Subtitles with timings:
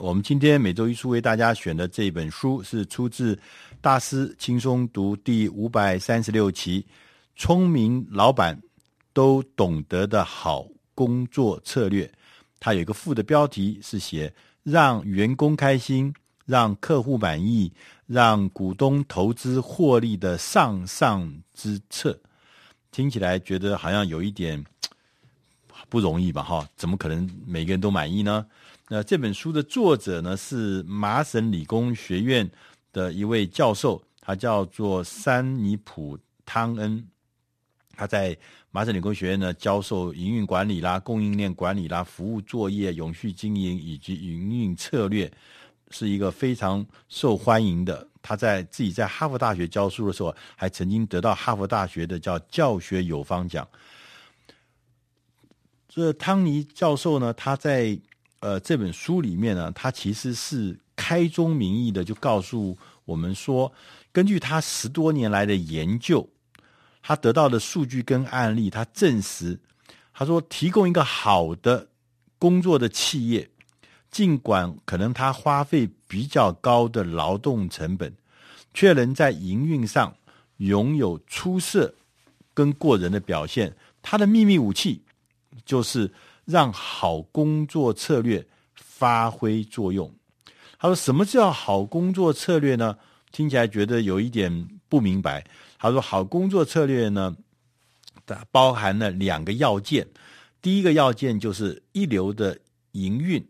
[0.00, 3.36] 我们今天每周一书为大家选的这本书是出自
[3.80, 6.84] 《大师轻松读》第五百三十六期，
[7.36, 8.60] 聪明老板
[9.12, 12.10] 都懂得的好工作策略。
[12.58, 14.34] 它有一个副的标题是写
[14.64, 16.12] “让员工开心，
[16.44, 17.72] 让客户满意，
[18.08, 22.18] 让股东投资获利的上上之策”。
[22.90, 24.62] 听起来觉得好像有一点
[25.88, 26.42] 不容易吧？
[26.42, 28.44] 哈，怎么可能每个人都满意呢？
[28.88, 32.48] 那这本书的作者呢，是麻省理工学院
[32.92, 37.02] 的一位教授，他叫做山尼普汤恩。
[37.96, 38.36] 他在
[38.70, 45.32] 麻省理工学院呢教授营运管理啦、供应链管理啦、服务作业、永续经营以及营运策略，
[45.90, 48.06] 是一个非常受欢迎的。
[48.20, 53.66] 他在自己在哈佛大学教书的时候，还曾经得到哈佛大学的叫教学有方奖。
[55.88, 57.96] 这汤尼教授呢，他在
[58.44, 62.76] 呃，这本书里面呢，他其实是开宗明义的就告诉
[63.06, 63.72] 我们说，
[64.12, 66.28] 根据他十多年来的研究，
[67.00, 69.58] 他得到的数据跟案例，他证实，
[70.12, 71.88] 他说提供一个好的
[72.38, 73.48] 工作的企业，
[74.10, 78.14] 尽管可能他花费比较高的劳动成本，
[78.74, 80.14] 却能在营运上
[80.58, 81.94] 拥有出色
[82.52, 83.74] 跟过人的表现。
[84.02, 85.00] 他的秘密武器
[85.64, 86.12] 就是。
[86.44, 90.12] 让好工作策略发挥作用。
[90.78, 92.98] 他说：“什么叫好工作策略呢？
[93.32, 95.44] 听起来觉得有一点不明白。”
[95.78, 97.34] 他说：“好工作策略呢，
[98.50, 100.06] 包含了两个要件。
[100.60, 102.58] 第一个要件就是一流的
[102.92, 103.42] 营运，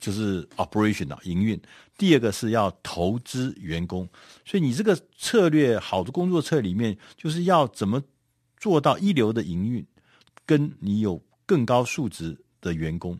[0.00, 1.60] 就是 operation 啊，营运。
[1.98, 4.08] 第二个是要投资员工。
[4.44, 8.02] 所以你这个策略，好的工作策略里面，就是要怎么
[8.58, 9.84] 做到一流的营运。”
[10.44, 13.18] 跟你有更高素质的员工，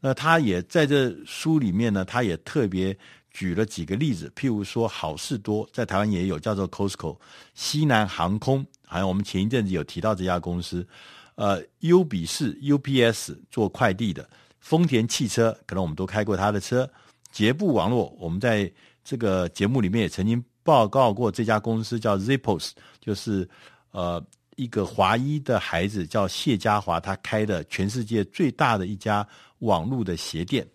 [0.00, 2.96] 那他也在这书里面呢，他也特别
[3.30, 7.18] 举了几个例子，譬如说好事多在台湾也有叫做 Costco，
[7.54, 10.86] 西南航空，好像我们前一阵子有提到这家公司，
[11.34, 14.28] 呃，优比士 UPS 做快递的，
[14.60, 16.88] 丰田汽车可能我们都开过他的车，
[17.30, 18.70] 捷步网络我们在
[19.04, 23.48] 这个节目里面也曾经报告过这家公司叫 Zippo's，就是
[23.90, 24.24] 呃。
[24.56, 29.26] 一个华裔的孩子叫谢家华，他开的全世界最大的一家
[29.60, 30.66] 网络的鞋店。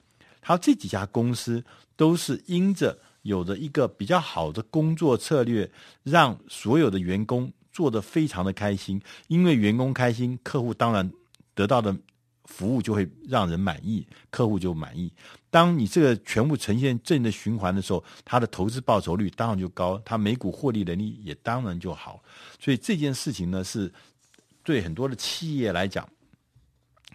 [0.41, 1.63] 他这几家公司
[1.95, 5.69] 都是因着有着一个比较好的工作策略，
[6.03, 9.01] 让所有的员工做得非常的开心。
[9.27, 11.11] 因为员工开心，客户当然
[11.53, 11.95] 得到的
[12.47, 15.13] 服务就会让人满意，客户就满意。
[15.51, 22.23] 当你这个全部呈现正的循环的时候，他的投资报酬率当然就高，他每股获利能力也当然就好。
[22.59, 23.93] 所以这件事情呢，是
[24.63, 26.07] 对很多的企业来讲，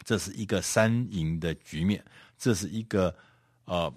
[0.04, 2.04] 这是一个三赢的局面，
[2.38, 3.14] 这是一个
[3.64, 3.93] 呃，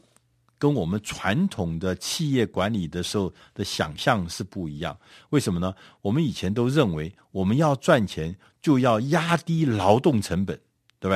[0.58, 4.98] 跟我们传统的企业管理的时候的想象是不一样。
[5.30, 5.74] 为什么呢？
[6.02, 10.60] 我们以前都认为，我们要赚钱就要压低劳动成本，
[11.00, 11.16] 对不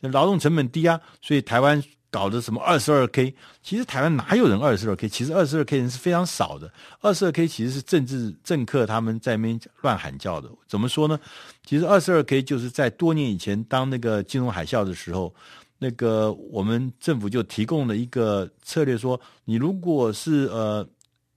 [0.00, 0.10] 对？
[0.10, 1.82] 劳动成本低啊，所以台湾。
[2.12, 3.34] 搞的什么二十二 K？
[3.62, 5.08] 其实台湾哪有人二十二 K？
[5.08, 6.70] 其实二十二 K 人是非常少的。
[7.00, 10.46] 二十二 K 其实是政治政客他们在那边乱喊叫的。
[10.68, 11.18] 怎么说呢？
[11.64, 15.34] 其实二十二 K 就是在多年以前，当那个金融海啸的时候，
[15.78, 20.86] 那个我们政府就提供了一个策略，说你如果是呃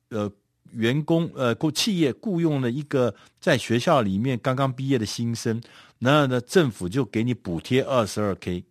[0.10, 0.30] 呃
[0.74, 5.62] 员工呃雇企业雇佣了一个在学校里面刚刚毕业的新生，
[6.00, 8.64] 那呢政府就给你补贴二十二 K。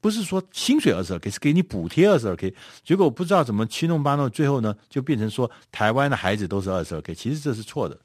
[0.00, 2.54] 不是说薪水二十二 k，是给你补贴二十二 k。
[2.84, 7.12] 结果我不知道怎么七弄八弄，最后呢就变成说台湾的孩子都是二十二 k。
[7.12, 7.98] 其实这是错的。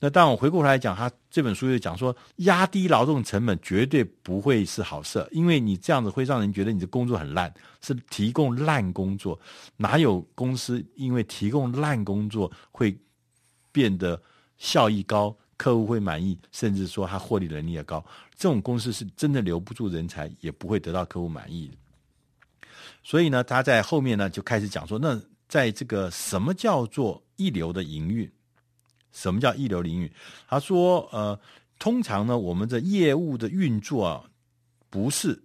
[0.00, 7.52] 那当我回过头来讲，他这本书又讲说，压低劳动成本绝对不会是好事，因为你这样子会让人觉得你的工作很烂，
[7.82, 9.38] 是提供烂工作。
[9.76, 12.98] 哪有公司因为提供烂工作会
[13.70, 14.20] 变得
[14.56, 15.36] 效益高？
[15.56, 18.04] 客户会满意，甚至说他获利能力也高，
[18.36, 21.70] 这种公司是真的留不住人才，也不会得到客户满意。
[23.02, 28.30] 所以呢，他在后面呢就开始讲说，那在这个什么叫做一流的营运？
[29.12, 30.10] 什么叫一流的营运？
[30.48, 31.38] 他说，呃，
[31.78, 34.24] 通常呢，我们的业务的运作啊，
[34.90, 35.40] 不是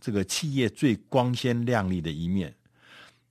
[0.00, 2.54] 这个企业最光鲜亮丽的一面。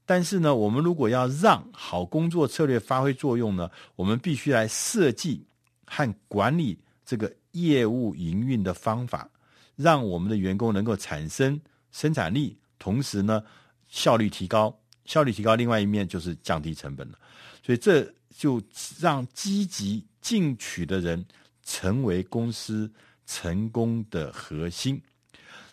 [0.06, 5.46] 但是呢，我们如果要让好工作策略发挥作用呢，我们必须来设计。
[5.94, 9.30] 和管理这个业务营运的方法，
[9.76, 11.60] 让我们的员工能够产生
[11.92, 13.44] 生产力，同时呢，
[13.90, 14.74] 效率提高。
[15.04, 17.20] 效率提高，另外一面就是降低成本了。
[17.62, 18.62] 所以这就
[19.02, 21.26] 让积极进取的人
[21.64, 22.90] 成为公司
[23.26, 25.02] 成功的核心。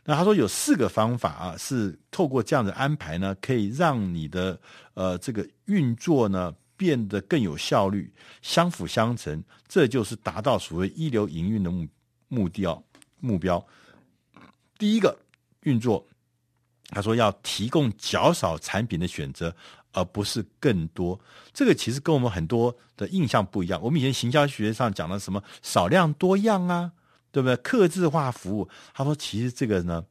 [0.05, 4.59] 那他说有四个方法啊，是透过这样的安排呢，可以让你的
[4.95, 8.11] 呃这个运作呢变得更有效率，
[8.41, 11.87] 相辅相成，这就是达到所谓一流营运的目
[12.29, 12.83] 目的哦
[13.21, 13.63] 目标。
[14.79, 15.19] 第一个
[15.65, 16.07] 运作，
[16.89, 19.55] 他说要提供较少产品的选择。
[19.93, 21.19] 而不是更多，
[21.53, 23.81] 这个其实跟我们很多的印象不一样。
[23.83, 26.93] 我们以前行销学上讲的什么少量多样啊，
[27.33, 27.57] 对不对？
[27.57, 30.05] 客制化服务，他说其实这个呢，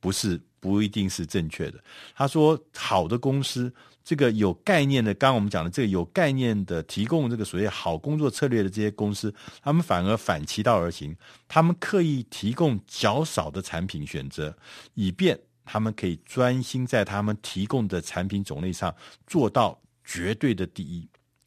[0.00, 1.78] 不是不一定是正确的。
[2.14, 3.72] 他说好的公司，
[4.02, 9.32] 这个有概念的，刚刚我们讲的这个有概念的，提供这个所谓好工作策略的这些公司，
[9.62, 11.16] 他们反而反其道而行，
[11.46, 14.56] 他们刻意提供较少的产品选择，
[14.94, 15.38] 以便。
[15.68, 18.94] 他们可以专心在他们提供的产品种类上
[19.26, 21.04] 做到绝对的第一，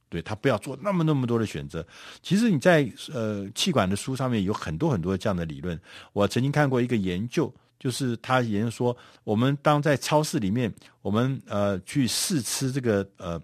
[0.10, 1.88] 对，他不要做那么那么多的选择。
[2.22, 5.80] 其实你在呃气管的书上面有很多很多这样的理论。
[6.12, 7.50] 我曾经看过一个研究，
[7.80, 10.72] 就是他研究说，我们当在超市里面，
[11.02, 13.42] 我们呃去试吃这个呃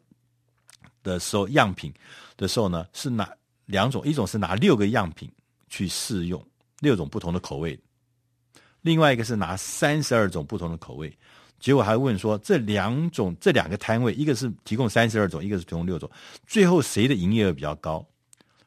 [1.01, 1.93] 的时候，样品
[2.35, 3.27] 的时候呢，是拿
[3.65, 5.31] 两种，一种是拿六个样品
[5.69, 6.45] 去试用
[6.81, 7.79] 六种不同的口味。
[8.81, 11.17] 另外一个是拿三十二种不同的口味，
[11.59, 16.07] 结果还问说，这两种这两个摊位，一个是提供三十二种，一个是提供六种，
[16.45, 18.05] 最后谁的营业额比较高？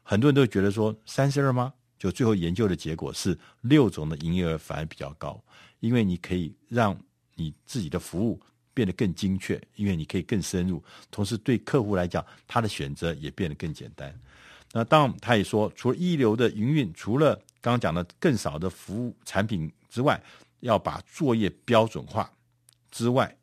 [0.03, 1.75] 很多人都觉得说三十二吗？
[1.99, 5.43] 就最后研究的结果是六种的营业额反而比较高，
[5.81, 6.99] 因为你可以让
[7.35, 8.41] 你自己的服务
[8.73, 14.15] 变得更精确，因为你可以更深入，同时对客户来讲，他的选择也变得更简单。
[14.73, 20.23] 那当然，他也说，除了一流的营运，除了刚刚讲的更少的服务产品之外，
[20.61, 22.31] 要把作业标准化
[22.91, 23.35] 之外，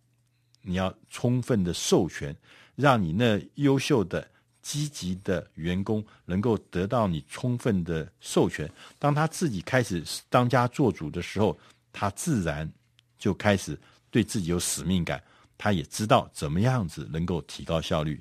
[0.61, 2.35] 你要充分的授权，
[2.75, 4.25] 让你那优秀的、
[4.65, 8.67] 积极的员工能够得到你充分的授权。
[8.97, 11.55] 当他自己开始当家做主的时候，
[11.93, 12.67] 他自然
[13.15, 13.79] 就开始
[14.09, 15.21] 对自己有使命感，
[15.55, 18.19] 他也知道怎么样子能够提高效率。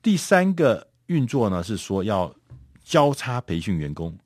[0.00, 2.32] 第三个运作呢，是说要
[2.84, 4.16] 交叉培训员工。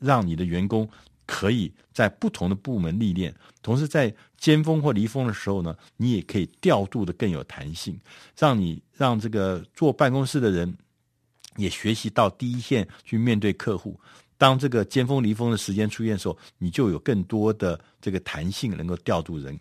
[0.00, 0.88] 让你的员工
[1.28, 8.00] 可以在不同的部门历练，同时在尖峰或离峰的时候呢，你也可以调度的更有弹性，
[8.34, 10.74] 让你让这个坐办公室的人
[11.56, 14.00] 也学习到第一线去面对客户。
[14.38, 19.58] 当这个尖峰离峰的时间出现的时候，你就有更多的这个弹性，能够调度人。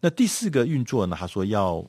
[0.00, 1.84] 那第四个运作呢，他说要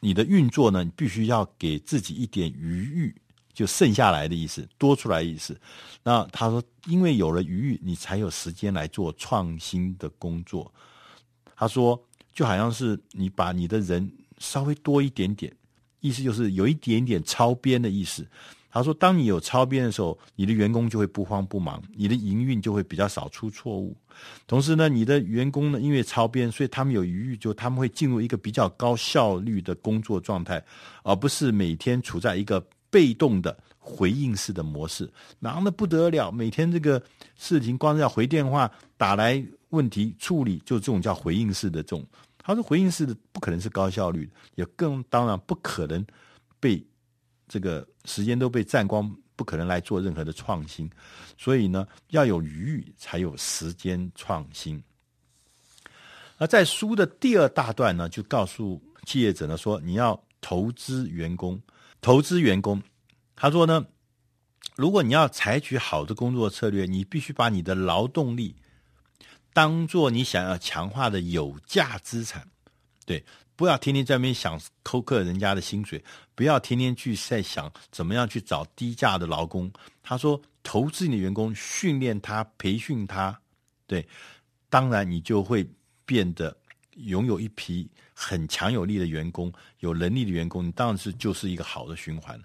[0.00, 3.14] 你的运作呢，你必须要给自己一点余裕。
[3.52, 5.58] 就剩下来的意思，多出来意思。
[6.02, 10.72] 那他说，因为有了余裕，你才有时间来做创新的工作。
[11.54, 12.00] 他说，
[12.32, 15.52] 就好像是你把你的人稍微多一点点，
[16.00, 18.26] 意思就是有一点点超编的意思。
[18.70, 23.94] 他说，当你有超编的时候，你的员工就会不慌不忙，你的营运就会比较少出错误。
[24.46, 30.64] 同时呢，你的员工呢，因为超编，所以他们有余裕，就他们会进入一个比较高效率的工作状态，
[31.02, 32.64] 而不是每天处在一个。
[32.90, 35.08] 被动的回应式的模式，
[35.38, 36.30] 忙得不得了。
[36.30, 37.02] 每天这个
[37.36, 42.04] 事情，光是要回电话打来问题处理，就这种叫回应式的这种。
[42.42, 46.04] 他说，回应式的不可能是高效率，也更当然不可能
[46.58, 46.84] 被
[47.46, 50.90] 这个时间都被占光，不可能来做任何的创新。
[51.38, 54.82] 所以呢，要有余裕，才有时间创新。
[56.38, 61.60] 而在书的第二大段呢，就告诉企业者呢说，你要投资员工。
[62.00, 62.82] 投资员工，
[63.36, 63.86] 他说呢，
[64.76, 68.54] 如果你要采取好的工作策略，你必须把你的劳动力
[69.52, 72.48] 当做你想要强化的有价资产，
[73.04, 73.24] 对，
[73.56, 76.02] 不要天天在那边想抠扣人家的薪水，
[76.34, 79.70] 不要天天去在想怎么样去找低价的劳工。
[80.02, 83.38] 他说，投资你的员工，训练他，培训他，
[83.86, 84.08] 对，
[84.68, 85.68] 当然你就会
[86.04, 86.56] 变得。
[87.04, 87.88] 拥有一批
[88.22, 92.38] 很强有力的员工，有能力的员工，你当然是就是一个好的循环。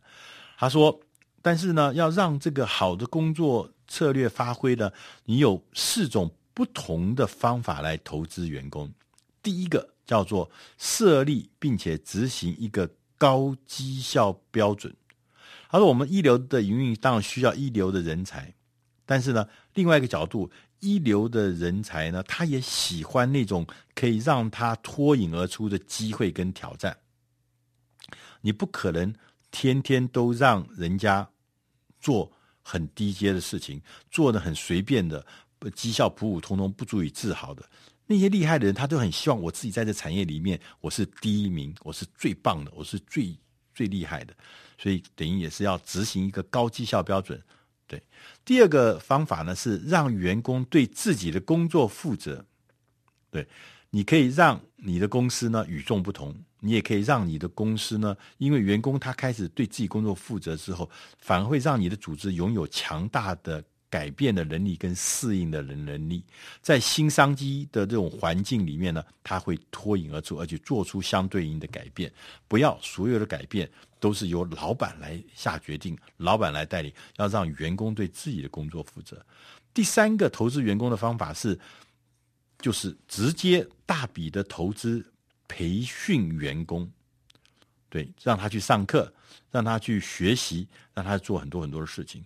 [0.57, 0.97] 他说，
[1.41, 4.89] 但是呢，要让这个好的工作策略发挥呢，
[5.25, 8.89] 你有四种不同的方法来投资员工。
[9.43, 14.95] 第一个叫做设立并且执行一个高绩效标准。
[15.69, 18.53] 他说，我们一流的营运当然需要一流的人才，
[19.05, 20.49] 但是呢，另外一个角度。
[20.79, 26.95] 一流的人才呢，他也喜欢那种可以让他脱颖而出的机会跟挑战。
[28.41, 29.13] 你不可能
[29.49, 31.27] 天天都让人家
[31.99, 35.25] 做很低阶的事情，做的很随便的，
[35.73, 37.67] 绩效普普通通，不足以自豪的。
[38.05, 43.35] 那些厉害的人，他都很希望我自己在这产业里面，我是第一名，我是最棒的，我是最
[43.73, 44.33] 最厉害的。
[44.77, 47.41] 所以等于也是要执行一个高绩效标准。
[47.87, 48.01] 对，
[48.43, 52.45] 第二个方法呢，是让员工对自己的工作负责。
[53.29, 53.47] 对，
[53.89, 60.89] 你可以让你的公司呢与众不同，你也可以让你的公司呢，因为员工他开始对自己工作负责之后，
[61.19, 63.63] 反而会让你的组织拥有强大的。
[63.89, 66.23] 改变的能力跟适应的人能力，
[66.61, 72.11] 在新商机的这种环境里面呢，他会脱颖而出，而且做出相对应的改变。
[72.47, 79.23] 不要所有的改变都是由老板来下决定，老板来带领，要让员工对自己的工作负责。
[79.73, 81.57] 第三个投资员工的方法是，
[82.59, 85.05] 就是直接大笔的投资
[85.47, 86.89] 培训员工，
[87.89, 89.13] 对，让他去上课，
[89.51, 92.23] 让他去学习，让他做很多很多的事情。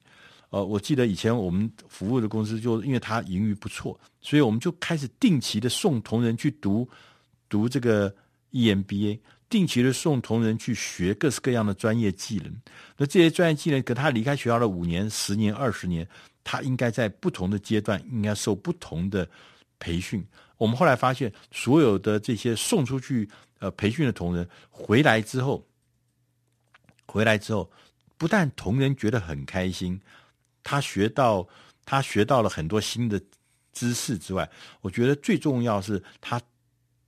[0.49, 6.89] 呃，我记得以前我们服务的公司，就因为它盈余不错，所以我们就开始定期的送同仁去读
[7.47, 8.13] 读这个
[8.51, 12.51] EMBA，定期的送同仁去学各式各样的专业技能。
[12.97, 16.07] 那这些专业技能，可他离开学校了五年、十年、二十年，
[16.43, 19.29] 他应该在不同的阶段应该受不同的
[19.77, 20.25] 培训。
[20.57, 23.29] 我们后来发现，所有的这些送出去
[23.59, 25.63] 呃培训的同仁回来之后，
[27.05, 27.71] 回来之后，
[28.17, 30.01] 不但同仁觉得很开心。
[30.69, 31.47] 他学到，
[31.83, 33.19] 他学到了很多新的
[33.73, 34.47] 知识之外，
[34.81, 36.39] 我觉得最重要是他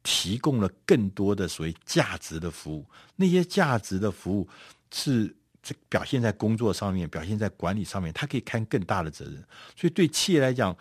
[0.01, 2.83] 提供了更多的所谓价值的服务。
[3.15, 4.49] 那些价值的服务
[4.91, 9.35] 是这表现在工作上面，表现在管理上面，他可以看更大的责任。
[9.75, 10.75] 所以对企业来讲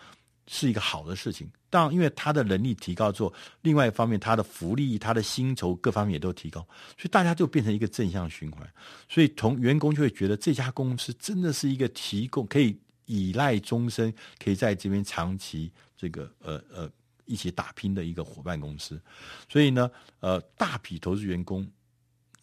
[0.46, 1.50] 是一个好的事情。
[1.68, 3.32] 当然，因为他的能力提高之后，
[3.62, 6.60] 另外一方面他的福利、他的薪酬各方面也都提高，
[6.96, 8.68] 所以大家就变成一个正向循环。
[9.08, 16.90] 所以同员工就会觉得这家公司真的是一个提供可以依赖终身，可以在这边长期这个呃呃
[17.26, 19.00] 一起打拼的一个伙伴公司。
[19.48, 21.66] 所以呢，呃，大笔投资员工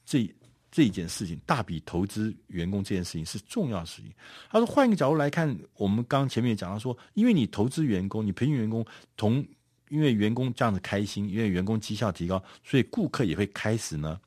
[0.06, 0.34] 这。
[0.77, 4.12] 这一件事情，大笔投资员工这件事情是重要的事情。
[4.48, 9.43] 他说，换一个角度来看，我们刚前面讲到说，因为你投资员工，你培训员工，同
[9.89, 14.22] 因为员工这样子开心，因为员工绩效提高，所以顾客也会开始呢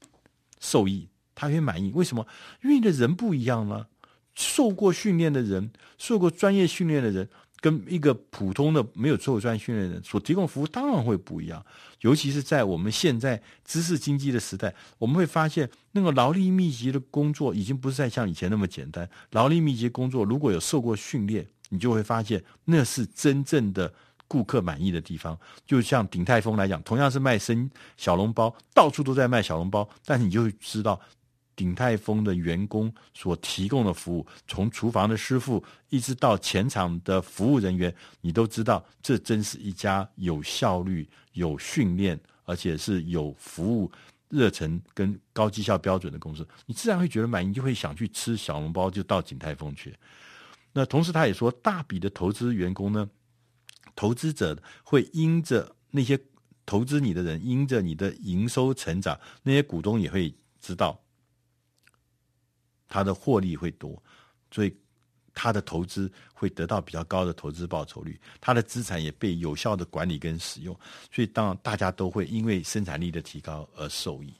[0.58, 1.92] 受益，他会满意。
[1.94, 2.26] 为什么？
[2.64, 3.86] 因为你的人不一样了，
[4.34, 7.28] 受过训练的人，受过专业训练的人。
[7.60, 11.64] 跟一个普通的没有做过专业训练的人所提供服务当然会不一样，
[12.00, 19.08] 尤其是在我们现在知识经济的时代，我们会发现那个劳力密集的工作已经不是再像以前那么简单。
[19.32, 23.92] 劳力密集工作如果有受过训练，你就会发现那是真正的
[24.26, 25.38] 顾客满意的地方。
[25.66, 30.98] 就像鼎泰丰来讲，同样是卖生小笼包，到处都在卖小笼包，但你就会知道。
[31.60, 43.92] 鼎泰丰的员工所提供的服务，从厨房的师傅一直到前场的服务人员，你都知道，这真是一家有效率、有训练，而且是有服务
[44.30, 46.48] 热忱跟高绩效标准的公司。
[46.64, 49.94] 你自然会觉得满意，就会想去吃小笼包，就到鼎泰丰去。
[50.72, 53.06] 那同时，他也说，大笔的投资员工呢，
[53.94, 56.18] 投资者会因着那些
[56.64, 60.98] 投资你的人，因着你的营收成长，那些股东也会知道。
[62.90, 63.96] 他的获利会多，
[64.50, 64.76] 所以
[65.32, 70.78] 他的投资会得到比较高的投资报酬率，他的资产也被有效的管理跟使用，
[71.10, 74.34] 所以当然大家都会因为生产力的提高而受益。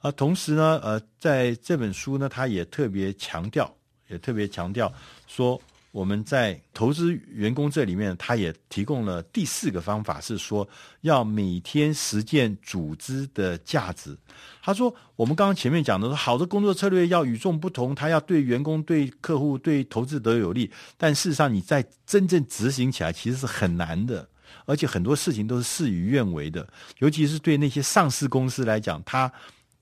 [0.00, 3.70] 而同时呢，呃，在这本书呢，他也特别强调，
[4.08, 4.90] 也特别强调
[5.26, 5.60] 说。
[5.92, 10.66] 我们在投资员工这里面，他也提供了第四个方法，是说
[11.02, 14.16] 要每天实践组织的价值。
[14.62, 20.70] 他说，我们刚刚前面讲的说，好的工作策略要与众不同，他要对员工、对客户、对投资都有利。
[20.96, 24.26] 但事实上，你在真正执行起来，其实是很难的，
[24.64, 26.66] 而且很多事情都是事与愿违的。
[27.00, 29.30] 尤其是对那些上市公司来讲，他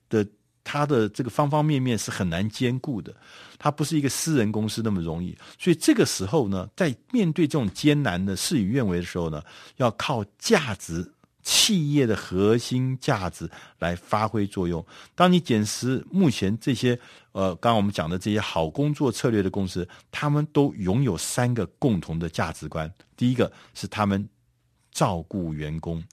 [0.09, 0.27] 的。
[0.63, 3.15] 他的这个方方面面是很难兼顾的，
[3.57, 9.43] 他不是一个私人公司那么容易，所以这个时候呢，在面对这种艰难的事与愿违的时候呢，
[9.77, 11.11] 要靠价值
[11.43, 13.49] 企业的核心价值
[13.79, 14.85] 来发挥作用。
[15.15, 16.97] 当你检视目前这些
[17.31, 24.29] 呃，刚刚我们讲的这些好工作策略的公司，他们都拥有三个共同的价值观：第一个是他们
[24.91, 26.03] 照顾员工，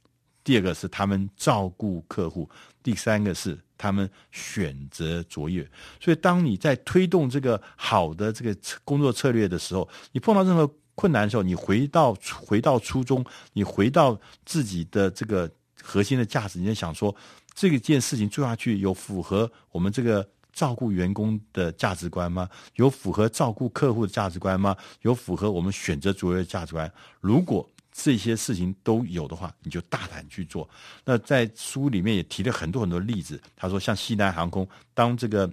[0.49, 2.49] 第二个是他们照顾客户，
[2.83, 3.59] 第三个是。
[3.77, 5.63] 他们选择卓越，
[6.01, 8.53] 所以当你在推动这个好的这个
[8.83, 12.13] 工作策略的时候，你碰到任何困难的时候，你回到
[12.45, 15.49] 回到初衷，你回到自己的这个
[15.81, 17.15] 核心的价值，你在想说，
[17.55, 22.51] 这个件事情做下去有符合我们这个照顾员工的价值观吗？
[22.75, 24.77] 有符合照顾客户的价值观吗？
[25.03, 26.93] 有符合我们选择卓越的价值观？
[27.21, 30.69] 如果这些事情都有的话，你就大胆去做。
[31.05, 33.43] 那在书里面也提了很多很多例子。
[33.57, 35.53] 他说，像西南航空，当这个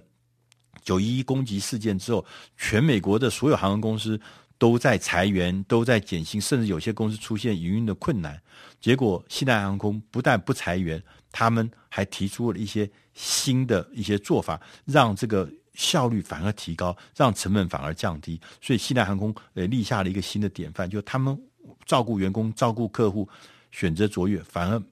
[0.84, 2.24] 九一一攻击事件之后，
[2.56, 4.20] 全美国的所有航空公司
[4.58, 8.40] 都在裁员，都在减薪，甚至有些公司出现营运的困难。
[8.80, 18.40] 结果，西南航空不但不裁员，他们还提出了一些新的一些做法，让这个效率反而提高，让成本反而降低。
[18.62, 21.36] 所以，西南航空呃立下了一个新的典范，就他们
[21.84, 23.28] 照顾员工、照顾客户，
[23.70, 24.82] 选择卓越，反而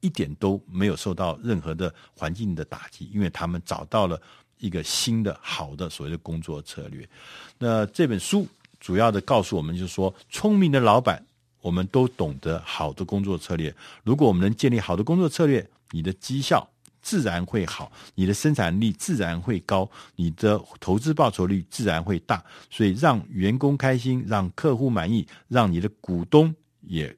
[0.00, 4.20] 一点都没有受到任何的环境的打击，因为他们找到了
[4.58, 7.08] 一个新的好的所谓的工作策略。
[7.58, 8.46] 那这本书。
[8.84, 11.24] 主要的告诉我们，就是说，聪明的老板，
[11.60, 13.72] 我们都懂得好的工作策略。
[14.02, 16.68] 如果我们能建立好的工作策略，你的绩效
[17.02, 22.42] 自然会好，你的生产力自然会高，你的投资报酬率自然会大。
[22.70, 27.14] 所以，让员工开心，让客户满意，让你的股东也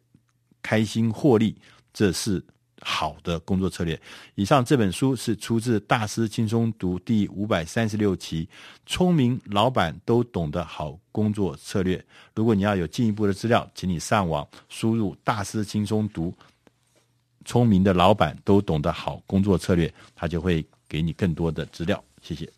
[0.62, 1.56] 开心获利，
[1.92, 2.42] 这是。
[2.86, 3.98] 好的工作策略。
[4.34, 8.46] 以上这本书是出自《大师轻松读》第五百三十六期，
[8.84, 12.04] 聪明老板都懂得好工作策略。
[12.34, 16.34] 如果你要有进一步的资料，请你上网输入“大师轻松读”，
[17.44, 22.02] 聪明的老板都懂得好工作策略，他就会给你更多的资料。
[22.22, 22.48] 谢谢。